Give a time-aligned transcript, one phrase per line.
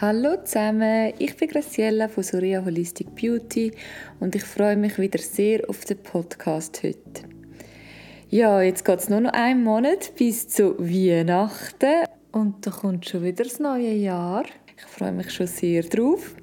[0.00, 3.70] Hallo zusammen, ich bin Graciella von Soria Holistic Beauty
[4.18, 7.28] und ich freue mich wieder sehr auf den Podcast heute.
[8.28, 13.22] Ja, jetzt geht es nur noch einen Monat bis zu Weihnachten und da kommt schon
[13.22, 14.44] wieder das neue Jahr.
[14.76, 16.34] Ich freue mich schon sehr drauf.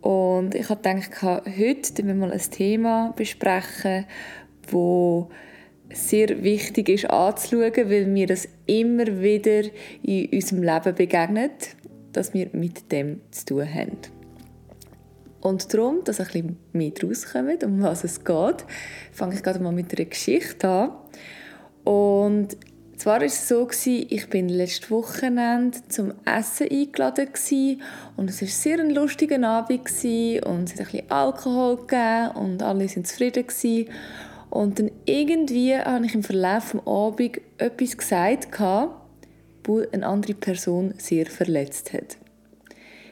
[0.00, 4.06] Und ich habe gedacht, heute wir mal ein Thema besprechen,
[4.70, 5.30] wo
[5.92, 9.62] sehr wichtig ist anzuschauen, weil mir das immer wieder
[10.02, 11.76] in unserem Leben begegnet
[12.18, 13.98] dass wir mit dem zu tun haben.
[15.40, 18.64] Und darum, dass ein bisschen mehr rauskommt, um was es geht,
[19.12, 20.90] fange ich gerade mal mit einer Geschichte an.
[21.84, 22.56] Und
[22.96, 27.28] zwar war es so, ich bin letztes Wochenende zum Essen eingeladen
[28.16, 32.62] und es war sehr ein lustiger Abend und es hat ein bisschen Alkohol gegeben und
[32.64, 33.86] alle waren zufrieden
[34.50, 38.50] Und dann irgendwie habe ich im Verlauf des Abends etwas gesagt,
[39.68, 42.16] wo eine andere Person sehr verletzt hat.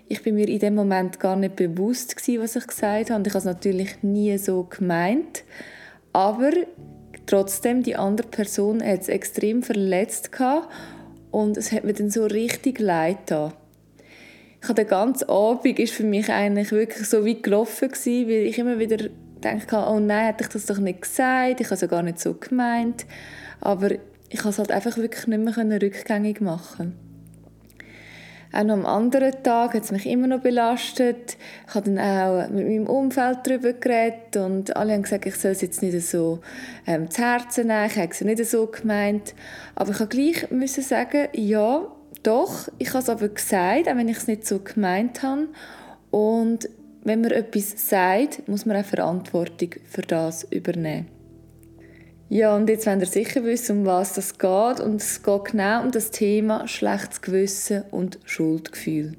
[0.08, 3.22] Ich bin mir in dem Moment gar nicht bewusst gewesen, was ich gesagt habe.
[3.26, 5.44] Ich habe es natürlich nie so gemeint,
[6.12, 6.52] aber
[7.26, 10.30] trotzdem die andere Person hat es extrem verletzt
[11.30, 13.52] und es hat mir dann so richtig leid getan.
[14.62, 18.46] Ich habe den ganzen Abend ist für mich eigentlich wirklich so wie gelaufen gewesen, weil
[18.46, 19.08] ich immer wieder
[19.44, 22.34] denke, oh nein, hätte ich das doch nicht gesagt, ich habe es gar nicht so
[22.34, 23.06] gemeint,
[23.60, 23.90] aber
[24.36, 26.94] ich konnte es halt einfach wirklich nicht mehr rückgängig machen.
[28.52, 31.38] Auch noch am anderen Tag hat es mich immer noch belastet.
[31.66, 35.52] Ich habe dann auch mit meinem Umfeld darüber geredet und alle haben gesagt, ich soll
[35.52, 36.40] es jetzt nicht so
[36.86, 37.86] ähm, zu Herzen nehmen.
[37.86, 39.34] Ich habe es nicht so gemeint.
[39.74, 41.86] Aber ich habe gleich müssen sagen, ja,
[42.22, 42.68] doch.
[42.76, 45.48] Ich habe es aber gesagt, auch wenn ich es nicht so gemeint habe.
[46.10, 46.68] Und
[47.04, 51.15] wenn man etwas sagt, muss man auch Verantwortung für das übernehmen.
[52.28, 54.80] Ja, und jetzt wollt ihr sicher wissen, um was das geht.
[54.80, 59.12] Und es geht genau um das Thema schlechtes Gewissen und Schuldgefühl.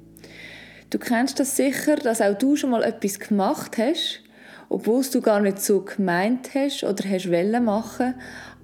[0.90, 4.22] Du kennst das sicher, dass auch du schon mal etwas gemacht hast,
[4.68, 8.14] obwohl du gar nicht so gemeint hast oder hast wollen machen,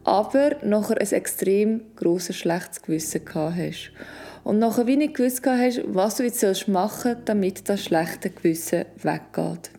[0.05, 3.93] aber nachher ein extrem grosses schlechtes Gewissen gehabt hast.
[4.43, 8.85] Und nachher wie nicht gewusst hast, was du jetzt machen sollst, damit das schlechte Gewissen
[9.03, 9.71] weggeht.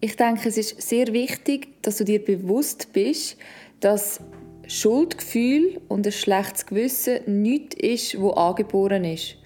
[0.00, 3.36] Ich denke, es ist sehr wichtig, dass du dir bewusst bist,
[3.80, 4.20] dass
[4.68, 9.36] Schuldgefühl und ein schlechtes Gewissen nichts ist, wo angeboren ist.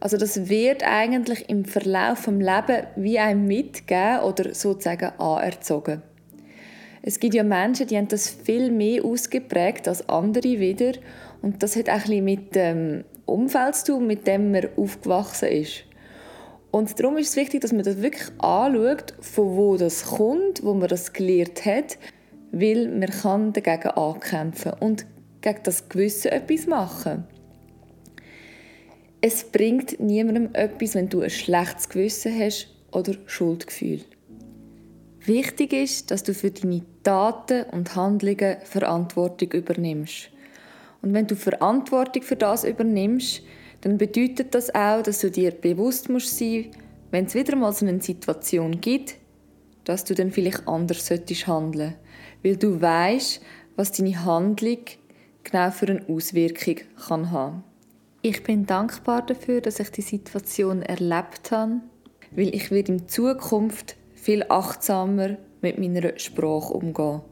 [0.00, 6.02] Also das wird eigentlich im Verlauf des Lebens wie einem mitgegeben oder sozusagen anerzogen.
[7.02, 10.92] Es gibt ja Menschen, die haben das viel mehr ausgeprägt als andere wieder
[11.40, 15.50] und das hat auch ein bisschen mit dem Umfeld zu tun, mit dem man aufgewachsen
[15.50, 15.84] ist.
[16.70, 20.74] Und darum ist es wichtig, dass man das wirklich anschaut, von wo das kommt, wo
[20.74, 21.98] man das gelernt hat,
[22.52, 25.06] weil man kann dagegen ankämpfen und
[25.40, 27.24] gegen das Gewissen etwas machen.
[29.20, 34.00] Es bringt niemandem etwas, wenn du ein schlechtes Gewissen hast oder Schuldgefühl.
[35.26, 40.30] Wichtig ist, dass du für deine Taten und Handlungen Verantwortung übernimmst.
[41.02, 43.42] Und wenn du Verantwortung für das übernimmst,
[43.80, 46.70] dann bedeutet das auch, dass du dir bewusst musst sein,
[47.10, 49.16] wenn es wieder mal so eine Situation gibt,
[49.84, 51.94] dass du dann vielleicht anders solltest handeln,
[52.42, 53.40] weil du weißt,
[53.76, 54.78] was deine Handlung
[55.42, 56.76] genau für eine Auswirkung
[57.06, 57.64] kann haben.
[58.22, 61.80] Ich bin dankbar dafür, dass ich die Situation erlebt habe,
[62.32, 67.22] weil ich werde in Zukunft viel achtsamer mit meiner Sprache umgehen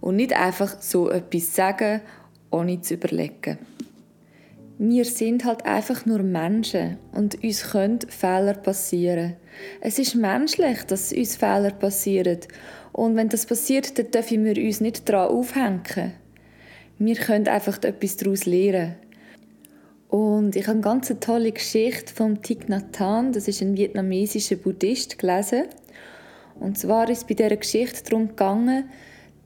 [0.00, 2.00] und nicht einfach so etwas sagen,
[2.50, 3.58] ohne zu überlegen
[4.78, 9.36] wir sind halt einfach nur Menschen und uns können Fehler passieren.
[9.80, 12.40] Es ist menschlich, dass uns Fehler passieren.
[12.92, 16.12] Und wenn das passiert, dann dürfen wir uns nicht daran aufhängen.
[16.98, 18.96] Wir können einfach etwas daraus lernen.
[20.08, 24.56] Und ich habe eine ganz tolle Geschichte von Thich Nhat Hanh, das ist ein vietnamesischer
[24.56, 25.64] Buddhist, gelesen.
[26.60, 28.88] Und zwar ist es bei dieser Geschichte darum gegangen,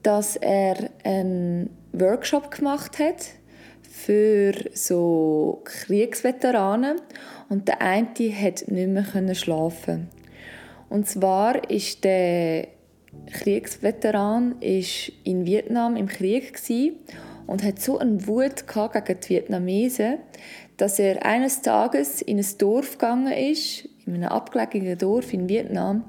[0.03, 3.40] dass er einen Workshop gemacht hat
[3.91, 7.01] für so Kriegsveteranen
[7.49, 8.07] und der eine
[8.41, 10.07] hat nicht mehr schlafen.
[10.89, 12.67] Und zwar ist der
[13.31, 16.57] Kriegsveteran ist in Vietnam im Krieg
[17.47, 20.19] und hat so eine Wut gegen die Vietnamesen,
[20.77, 26.05] dass er eines Tages in ein Dorf gegangen ist, in einem abgelegenen Dorf in Vietnam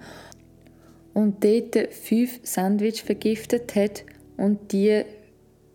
[1.15, 4.05] und dort fünf Sandwich vergiftet hat
[4.37, 5.03] und die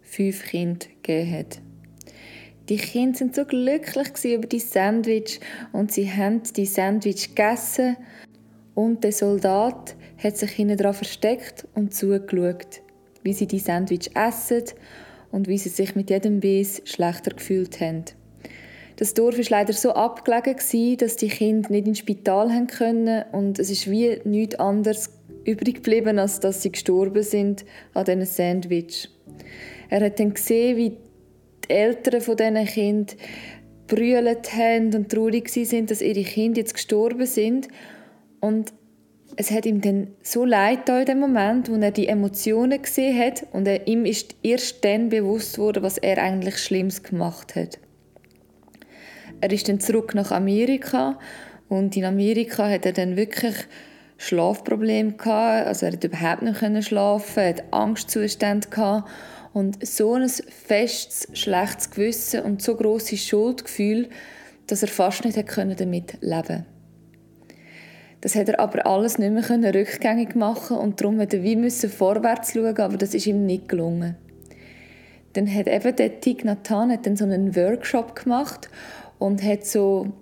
[0.01, 1.66] fünf Kinder gegeben hat.
[2.69, 5.39] Die Kinder sind so glücklich über die Sandwich
[5.71, 7.95] und sie haben die Sandwich gegessen
[8.75, 12.81] und der Soldat hat sich hinten dran versteckt und zugeschaut,
[13.23, 14.63] wie sie die Sandwich essen
[15.31, 18.03] und wie sie sich mit jedem Biss schlechter gefühlt haben.
[18.97, 23.59] Das Dorf war leider so abgelegen, dass die Kinder nicht ins Spital haben können und
[23.59, 25.11] es ist wie nichts anderes
[25.45, 29.09] übrig geblieben, als dass sie gestorben sind an diesen Sandwich.
[29.89, 30.97] Er hat dann gesehen, wie
[31.67, 33.17] die Eltern von diesen Kindern
[33.87, 37.67] brüllt haben und traurig sind, dass ihre Kinder jetzt gestorben sind.
[38.39, 38.73] Und
[39.35, 43.45] es hat ihm dann so leid in dem Moment, wo er die Emotionen gesehen hat
[43.51, 47.79] und er, ihm ist erst dann bewusst wurde, was er eigentlich Schlimmes gemacht hat.
[49.39, 51.19] Er ist dann zurück nach Amerika
[51.69, 53.55] und in Amerika hat er dann wirklich
[54.17, 59.07] Schlafprobleme gehabt, also er hat überhaupt nicht schlafen, er hat Angstzustände gehabt
[59.57, 64.07] und so ein festes, schlechtes Gewissen und so große Schuldgefühl,
[64.67, 66.65] dass er fast nicht damit leben konnte.
[68.21, 72.53] Das hat er aber alles nicht mehr rückgängig machen und darum musste er wie vorwärts
[72.53, 74.15] schauen, aber das ist ihm nicht gelungen.
[75.33, 78.69] Dann hat eben der Tig Nathan hat dann so einen Workshop gemacht
[79.17, 80.13] und hat so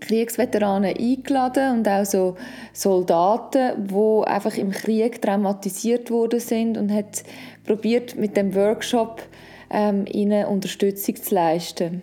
[0.00, 2.36] Kriegsveteranen eingeladen und auch so
[2.72, 7.22] Soldaten, die einfach im Krieg traumatisiert worden sind und hat
[7.64, 9.22] probiert mit dem Workshop
[9.70, 12.02] ähm, ihnen Unterstützung zu leisten.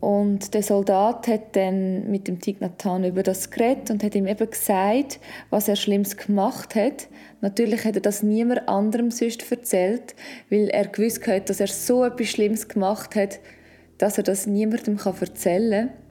[0.00, 4.48] Und der Soldat hat dann mit dem Tignatan über das geredet und hat ihm eben
[4.48, 5.18] gesagt,
[5.50, 7.08] was er Schlimmes gemacht hat.
[7.40, 10.14] Natürlich hat er das niemand anderem sonst erzählt,
[10.50, 13.40] weil er gewusst hat, dass er so etwas Schlimmes gemacht hat,
[13.98, 16.07] dass er das niemandem erzählen kann.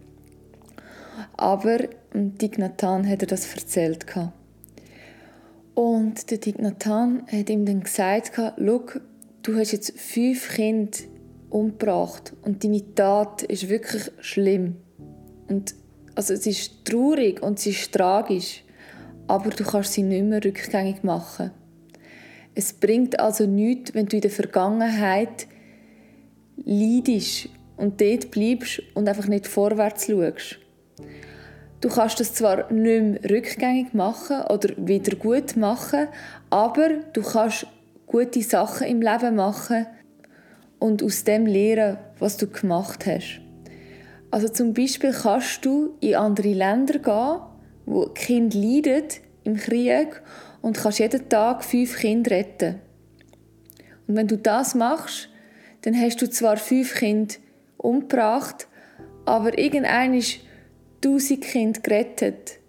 [1.36, 1.78] Aber
[2.14, 4.06] dem Tignatan hat er das erzählt.
[5.74, 8.82] Und der Tignatan hat ihm dann gesagt, schau,
[9.44, 10.98] du hast jetzt fünf Kinder
[11.50, 14.76] umgebracht und deine Tat ist wirklich schlimm.
[15.48, 15.76] Und
[16.16, 18.64] also es ist traurig und es ist tragisch,
[19.28, 21.52] aber du kannst sie nicht mehr rückgängig machen.
[22.56, 25.48] Es bringt also nichts, wenn du in der Vergangenheit
[26.66, 30.58] leidest und dort bleibst und einfach nicht vorwärts schaust.
[31.88, 36.10] Du kannst das zwar nicht mehr rückgängig machen oder wieder gut machen,
[36.50, 37.66] aber du kannst
[38.08, 39.86] gute Sachen im Leben machen
[40.80, 43.40] und aus dem lernen, was du gemacht hast.
[44.32, 47.40] Also zum Beispiel kannst du in andere Länder gehen,
[47.86, 49.08] wo Kinder leiden
[49.46, 50.22] im Krieg
[50.62, 52.82] und kannst jeden Tag fünf Kinder retten.
[54.08, 55.30] Und wenn du das machst,
[55.84, 57.36] dann hast du zwar fünf Kinder
[57.78, 58.68] umgebracht,
[59.24, 60.40] aber irgendein ist
[61.02, 62.60] tausend Kinder gerettet.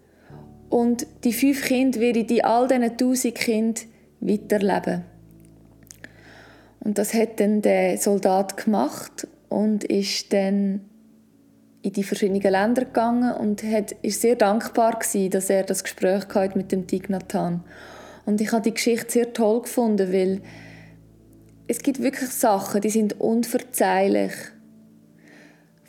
[0.69, 3.85] Und die fünf Kinder werden die all diesen tausend Kindern
[4.21, 5.05] weiterleben.
[6.81, 10.81] Und das hat dann der Soldat gemacht und ist dann
[11.83, 16.25] in die verschiedenen Länder gegangen und hat, ist sehr dankbar gewesen, dass er das Gespräch
[16.35, 17.65] hatte mit dem Tignatan.
[18.27, 20.43] Und ich habe die Geschichte sehr toll gefunden, weil
[21.67, 24.33] es gibt wirklich Sachen, die sind unverzeihlich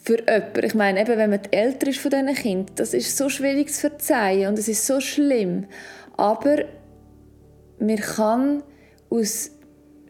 [0.02, 0.66] für jemanden.
[0.66, 3.82] Ich meine, eben, wenn man älter ist von diesen Kindern, das ist so schwierig zu
[3.82, 5.66] verzeihen und es ist so schlimm.
[6.18, 6.64] Aber
[7.80, 8.64] man kann
[9.10, 9.52] aus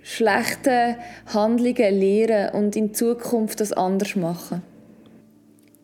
[0.02, 0.96] schlechten
[1.28, 4.62] Handlungen lernen und in Zukunft das anders machen.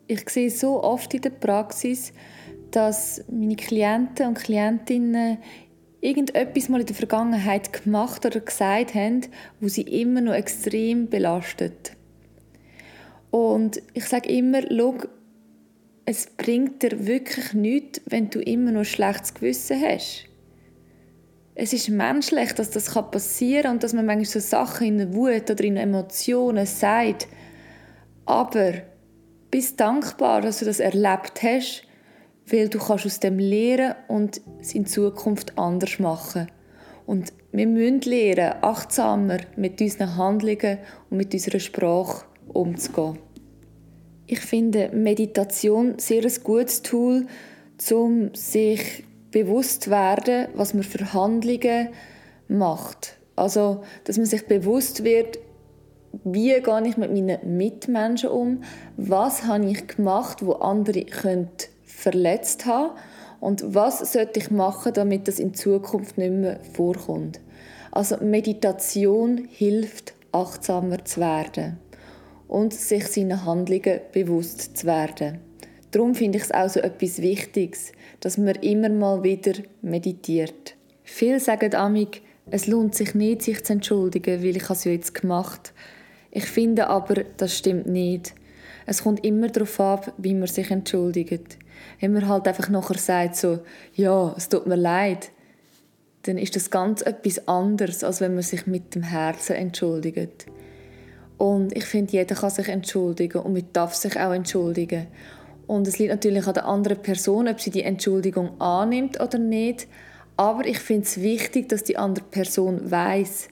[0.08, 2.14] Ich sehe so oft in der Praxis,
[2.72, 5.38] dass meine Klienten und Klientinnen
[6.02, 9.22] irgendetwas mal in der Vergangenheit gemacht oder gesagt haben,
[9.60, 11.94] wo sie immer noch extrem belastet.
[13.38, 14.96] Und ich sage immer, schau,
[16.06, 20.30] es bringt dir wirklich nichts, wenn du immer noch ein schlechtes Gewissen hast
[21.56, 25.14] es ist menschlich, dass das passieren kann und dass man manchmal so Sachen in der
[25.14, 27.28] Wut oder in Emotionen sagt.
[28.26, 28.74] Aber
[29.52, 31.84] bist dankbar, dass du das erlebt hast,
[32.48, 36.48] weil du kannst aus dem lernen und es in Zukunft anders machen.
[37.06, 43.25] Und wir müssen lernen, achtsamer mit unseren Handlungen und mit unserer Sprache umzugehen.
[44.28, 47.28] Ich finde Meditation sehr ein gutes Tool,
[47.92, 51.90] um sich bewusst werden, was man für Handlungen
[52.48, 53.18] macht.
[53.36, 55.38] Also, dass man sich bewusst wird,
[56.24, 58.64] wie gehe ich mit meinen Mitmenschen um,
[58.98, 62.98] was habe ich gemacht, wo andere könnte verletzt haben
[63.42, 67.42] und was sollte ich machen, damit das in Zukunft nicht mehr vorkommt.
[67.92, 71.78] Also Meditation hilft, achtsamer zu werden
[72.48, 75.40] und sich seinen Handlungen bewusst zu werden.
[75.92, 80.76] Darum finde ich es auch so etwas Wichtiges, dass man immer mal wieder meditiert.
[81.04, 82.22] Viele sagen amig,
[82.52, 85.74] es lohnt sich nicht, sich zu entschuldigen, weil ich es ja jetzt gemacht
[86.32, 88.36] Ich finde aber, das stimmt nicht.
[88.86, 91.58] Es kommt immer darauf ab, wie man sich entschuldigt.
[92.00, 93.60] Wenn man halt einfach nachher sagt so,
[93.94, 95.32] ja, es tut mir leid,
[96.24, 100.48] dann ist das ganz etwas anderes, als wenn man sich mit dem Herzen entschuldigt.
[101.38, 105.08] Und ich finde, jeder kann sich entschuldigen und man darf sich auch entschuldigen.
[105.68, 109.88] Und es liegt natürlich an der anderen Person, ob sie die Entschuldigung annimmt oder nicht.
[110.38, 113.50] Aber ich finde es wichtig, dass die andere Person weiß,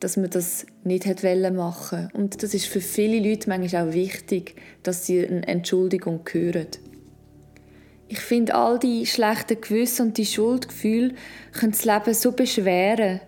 [0.00, 4.56] dass man das nicht hätte machen Und das ist für viele Leute manchmal auch wichtig,
[4.82, 6.66] dass sie eine Entschuldigung hören.
[8.08, 11.14] Ich finde, all die schlechten Gewisse und die Schuldgefühle
[11.52, 13.20] können das Leben so beschweren.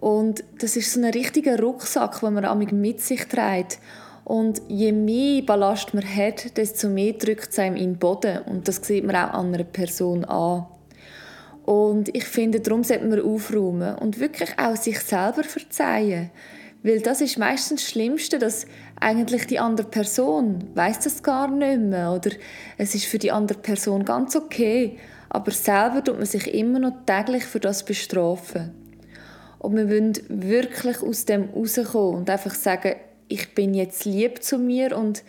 [0.00, 3.78] Und das ist so ein richtiger Rucksack, den man mit sich trägt.
[4.24, 8.38] Und je mehr Ballast man hat, desto mehr drückt es einem in den Boden.
[8.46, 10.66] Und das sieht man auch an einer Person an.
[11.66, 16.30] Und ich finde, darum sollte man aufräumen und wirklich auch sich selber verzeihen.
[16.82, 18.64] Weil das ist meistens das Schlimmste, dass
[18.98, 22.30] eigentlich die andere Person weiß das gar nicht mehr oder
[22.78, 27.04] es ist für die andere Person ganz okay, aber selber tut man sich immer noch
[27.04, 28.79] täglich für das bestrafen.
[29.60, 32.96] Und wir wollen wirklich aus dem rauskommen und einfach sagen,
[33.28, 35.22] ich bin jetzt lieb zu mir und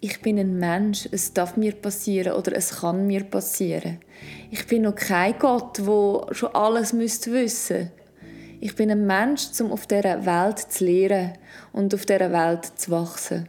[0.00, 3.98] ich bin ein Mensch, es darf mir passieren oder es kann mir passieren.
[4.50, 7.92] Ich bin noch kein Gott, wo schon alles müsste.
[8.60, 11.34] Ich bin ein Mensch, um auf dieser Welt zu lehren
[11.72, 13.48] und auf dieser Welt zu wachsen.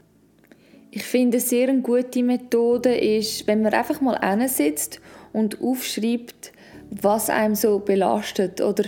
[0.91, 5.01] Ich finde, eine sehr gute Methode ist, wenn man einfach mal sitzt
[5.33, 6.51] und aufschreibt,
[6.91, 8.83] was einem so belastet oder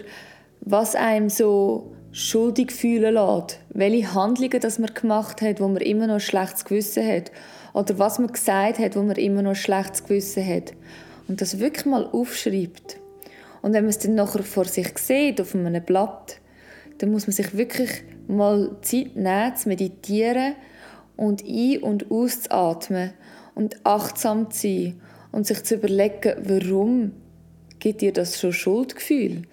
[0.66, 3.60] was einem so schuldig fühlen lässt.
[3.70, 7.32] Welche Handlungen das man gemacht hat, wo man immer noch ein schlechtes Gewissen hat.
[7.74, 10.74] Oder was man gesagt hat, wo man immer noch ein schlechtes Gewissen hat.
[11.28, 12.98] Und das wirklich mal aufschreibt.
[13.62, 16.40] Und wenn man es dann nachher vor sich sieht, auf einem Blatt,
[17.00, 20.56] dann muss man sich wirklich mal Zeit nehmen, zu meditieren
[21.18, 23.14] und ein- und auszuatmen
[23.56, 25.02] und achtsam zu sein
[25.32, 27.12] und sich zu überlegen, warum
[27.80, 29.44] gibt dir das schon Schuldgefühl?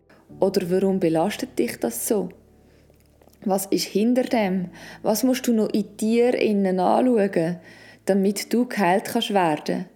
[0.40, 2.30] Oder warum belastet dich das so?
[3.44, 4.68] Was ist hinter dem?
[5.02, 7.56] Was musst du noch in dir innen anschauen,
[8.06, 9.87] damit du geheilt kannst werden?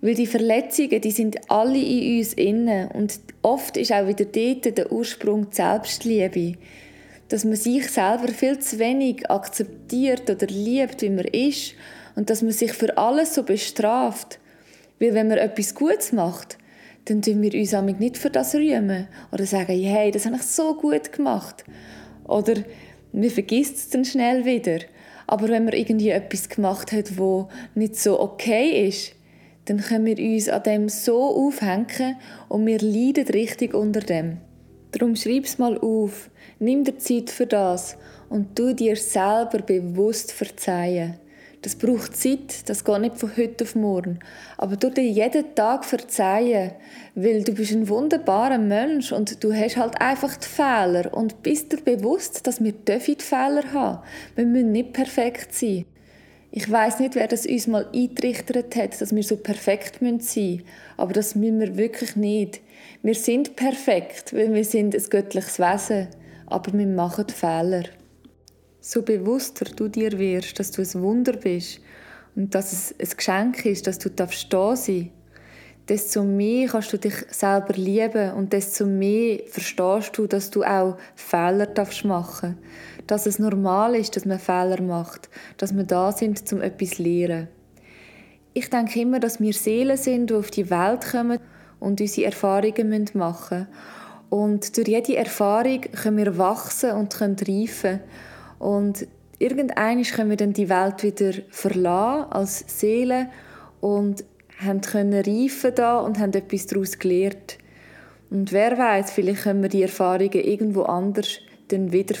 [0.00, 4.76] Weil die Verletzungen, die sind alle in uns innen und oft ist auch wieder dort
[4.76, 6.58] der Ursprung die Selbstliebe.
[7.28, 11.74] Dass man sich selber viel zu wenig akzeptiert oder liebt, wie man ist
[12.14, 14.38] und dass man sich für alles so bestraft.
[15.00, 16.58] Weil wenn man etwas Gutes macht,
[17.06, 20.74] dann tun wir uns nicht für das rühmen oder sagen, hey, das habe ich so
[20.74, 21.64] gut gemacht.
[22.24, 22.54] Oder
[23.12, 24.80] man vergisst es dann schnell wieder.
[25.26, 29.12] Aber wenn man irgendwie etwas gemacht hat, wo nicht so okay ist,
[29.64, 32.16] dann können wir uns an dem so aufhängen
[32.48, 34.38] und wir leiden richtig unter dem.
[34.92, 37.96] Darum schreib es mal auf, nimm dir Zeit für das
[38.28, 41.18] und tu dir selber bewusst verzeihen.
[41.66, 44.20] Das braucht Zeit, das geht nicht von heute auf morgen.
[44.56, 46.70] Aber du dir jeden Tag verzeihen,
[47.16, 51.72] weil du bist ein wunderbarer Mensch und du hast halt einfach die Fehler und bist
[51.72, 53.98] dir bewusst, dass wir die Fehler haben.
[54.36, 55.86] Wir müssen nicht perfekt sein.
[56.52, 60.62] Ich weiß nicht, wer das uns mal eintrichtert hat, dass wir so perfekt sein müssen.
[60.96, 62.60] Aber das müssen wir wirklich nicht.
[63.02, 66.06] Wir sind perfekt, weil wir sind ein göttliches Wesen.
[66.46, 67.82] Aber wir machen Fehler
[68.86, 71.80] so bewusster du dir wirst, dass du ein Wunder bist
[72.34, 75.10] und dass es ein Geschenk ist, dass du da sein
[75.88, 80.96] desto mehr kannst du dich selber lieben und desto mehr verstehst du, dass du auch
[81.14, 82.58] Fehler darfst machen
[83.06, 85.28] dass es normal ist, dass man Fehler macht,
[85.58, 87.48] dass wir da sind, um etwas zu lernen.
[88.52, 91.38] Ich denke immer, dass wir Seelen sind, die auf die Welt kommen
[91.78, 93.68] und unsere Erfahrungen machen müssen.
[94.28, 98.00] Und durch jede Erfahrung können wir wachsen und können reifen.
[98.58, 99.06] Und
[99.38, 103.28] irgendwann können wir dann die Welt wieder verlassen als Seele
[103.80, 104.24] und
[104.58, 107.58] haben können reifen da und haben etwas daraus gelernt.
[108.30, 112.16] Und wer weiß, vielleicht können wir die Erfahrungen irgendwo anders dann wieder.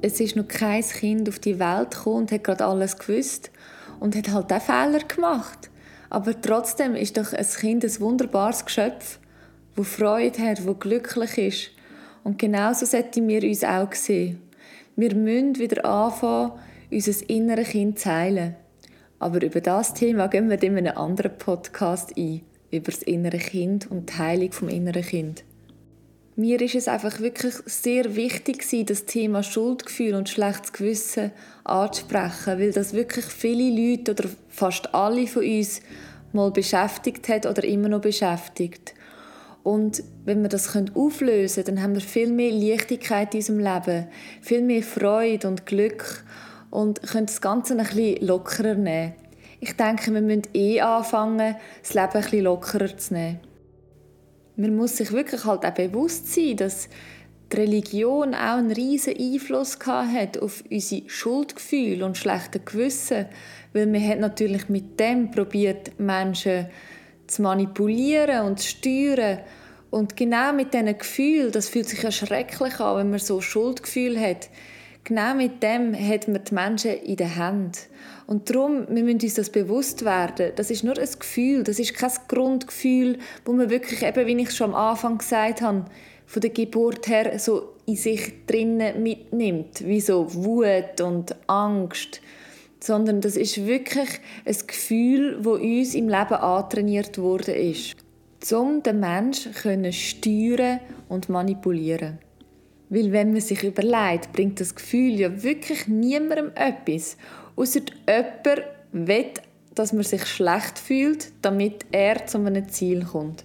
[0.00, 3.50] Es ist noch kein Kind auf die Welt gekommen und hat gerade alles gewusst
[3.98, 5.70] und hat halt auch Fehler gemacht.
[6.10, 9.18] Aber trotzdem ist doch ein Kind ein wunderbares Geschöpf,
[9.74, 11.70] wo Freude hat, wo glücklich ist.
[12.24, 14.40] Und genauso sollten wir uns auch sehen.
[14.98, 16.54] Wir müssen wieder anfangen,
[16.90, 18.56] unser inneres Kind zu heilen.
[19.20, 22.40] Aber über das Thema gehen wir in einem anderen Podcast ein.
[22.72, 25.44] Über das innere Kind und die Heilung vom inneren Kind.
[26.34, 31.30] Mir ist es einfach wirklich sehr wichtig, das Thema Schuldgefühl und schlechtes Gewissen
[31.62, 35.80] anzusprechen, weil das wirklich viele Leute oder fast alle von uns
[36.32, 38.94] mal beschäftigt hat oder immer noch beschäftigt.
[39.62, 44.08] Und wenn wir das auflösen können, dann haben wir viel mehr Leichtigkeit in unserem Leben,
[44.40, 46.24] viel mehr Freude und Glück
[46.70, 49.14] und können das Ganze ein bisschen lockerer nehmen.
[49.60, 53.40] Ich denke, wir müssen eh anfangen, das Leben ein bisschen lockerer zu nehmen.
[54.56, 56.88] Man muss sich wirklich halt auch bewusst sein, dass
[57.52, 63.26] die Religion auch einen riesen Einfluss hat auf unsere Schuldgefühle und schlechte Gewissen,
[63.72, 66.66] weil man hat natürlich mit dem probiert Menschen
[67.28, 69.38] zu manipulieren und zu steuern
[69.90, 74.20] und genau mit diesen Gefühlen, das fühlt sich ja schrecklich an, wenn man so Schuldgefühl
[74.20, 74.50] hat,
[75.04, 77.88] genau mit dem hat man die Menschen in der Hand.
[78.26, 80.52] Und darum, wir müssen uns das bewusst werden.
[80.56, 84.54] Das ist nur ein Gefühl, das ist kein Grundgefühl, wo man wirklich, eben, wie ich
[84.54, 85.86] schon am Anfang gesagt habe,
[86.26, 92.20] von der Geburt her so in sich drinnen mitnimmt, wie so Wut und Angst,
[92.80, 94.08] sondern das ist wirklich
[94.44, 97.96] ein Gefühl, wo uns im Leben antrainiert worden ist,
[98.52, 102.18] um den Menschen können steuern und manipulieren.
[102.90, 107.16] Weil wenn man sich überlegt, bringt das Gefühl ja wirklich niemandem etwas,
[107.56, 109.32] außer jemand will,
[109.74, 113.44] dass man sich schlecht fühlt, damit er zu einem Ziel kommt.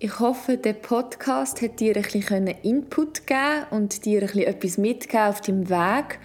[0.00, 4.78] Ich hoffe, der Podcast hat dir ein bisschen Input gegeben und dir ein bisschen etwas
[4.78, 6.18] mitgegeben auf deinem Weg,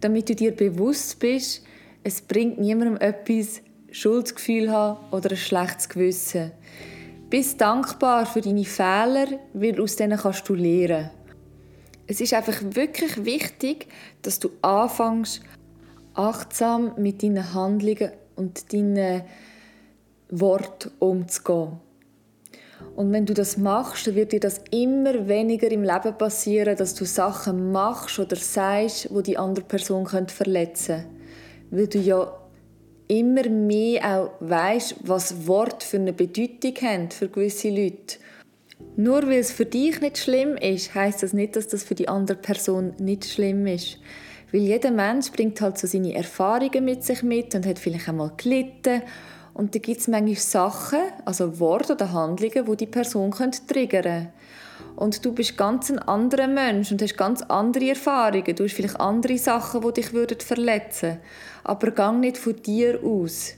[0.00, 1.64] damit du dir bewusst bist,
[2.02, 6.52] es bringt niemandem etwas, Schuldgefühl haben oder ein schlechtes Gewissen.
[7.30, 11.10] Bist dankbar für deine Fehler, weil aus denen kannst du lernen.
[12.06, 13.88] Es ist einfach wirklich wichtig,
[14.22, 15.42] dass du anfängst,
[16.14, 19.22] achtsam mit deinen Handlungen und deinen
[20.30, 21.80] Worten umzugehen.
[22.96, 26.94] Und wenn du das machst, dann wird dir das immer weniger im Leben passieren, dass
[26.94, 31.08] du Sachen machst oder sagst, wo die andere Person verletzen könnte.
[31.70, 32.32] Weil du ja
[33.08, 38.18] immer mehr auch weißt, was Wort für eine Bedeutung haben für gewisse Leute.
[38.96, 42.08] Nur weil es für dich nicht schlimm ist, heißt das nicht, dass das für die
[42.08, 43.98] andere Person nicht schlimm ist.
[44.52, 48.32] Weil jeder Mensch bringt halt so seine Erfahrungen mit sich mit und hat vielleicht einmal
[48.36, 49.02] gelitten
[49.58, 54.28] und da gibt es manchmal Sachen, also Worte oder Handlungen, wo die Person triggern können.
[54.94, 58.54] Und du bist ganz ein anderer Mensch und hast ganz andere Erfahrungen.
[58.54, 60.10] Du hast vielleicht andere Sachen, die dich
[60.44, 61.20] verletzen würden.
[61.64, 63.54] Aber gang nicht von dir aus.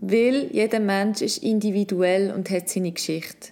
[0.00, 3.50] Weil jeder Mensch ist individuell und hat seine Geschichte.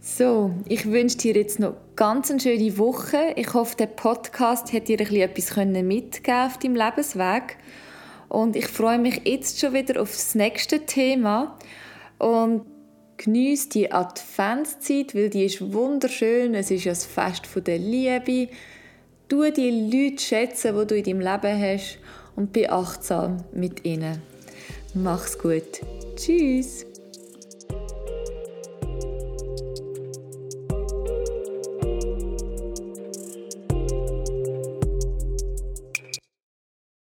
[0.00, 3.34] So, ich wünsche dir jetzt noch ganz eine schöne Woche.
[3.36, 7.58] Ich hoffe, der Podcast hat dir etwas mitgeben auf deinem Lebensweg.
[8.34, 11.56] Und ich freue mich jetzt schon wieder auf das nächste Thema.
[12.18, 12.62] Und
[13.16, 16.56] genieße die Adventszeit, weil die ist wunderschön.
[16.56, 18.48] Es ist ja das Fest der Liebe.
[19.28, 21.98] Du die Leute schätzen, die du in deinem Leben hast
[22.34, 24.20] und be achtsam mit ihnen.
[24.94, 25.82] Mach's gut.
[26.16, 26.86] Tschüss.